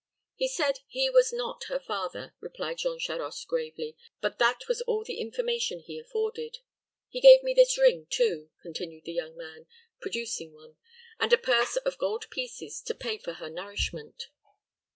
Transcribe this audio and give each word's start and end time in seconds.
"He 0.33 0.47
said 0.47 0.79
he 0.87 1.11
was 1.11 1.31
not 1.31 1.65
her 1.65 1.79
father," 1.79 2.33
replied 2.39 2.79
Jean 2.79 2.97
Charost, 2.97 3.45
gravely; 3.47 3.95
"but 4.19 4.39
that 4.39 4.67
was 4.67 4.81
all 4.87 5.03
the 5.03 5.19
information 5.19 5.79
he 5.79 5.99
afforded. 5.99 6.57
He 7.07 7.21
gave 7.21 7.43
me 7.43 7.53
this 7.53 7.77
ring, 7.77 8.07
too," 8.09 8.49
continued 8.63 9.03
the 9.05 9.13
young 9.13 9.37
man, 9.37 9.67
producing 9.99 10.53
one, 10.55 10.75
"and 11.19 11.31
a 11.31 11.37
purse 11.37 11.75
of 11.75 11.99
gold 11.99 12.31
pieces 12.31 12.81
to 12.87 12.95
pay 12.95 13.19
for 13.19 13.33
her 13.33 13.51
nourishment." 13.51 14.29